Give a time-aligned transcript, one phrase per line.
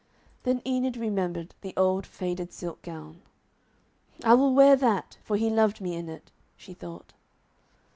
[0.45, 3.21] Then Enid remembered the old faded silk gown.
[4.23, 7.13] 'I will wear that, for he loved me in it,' she thought.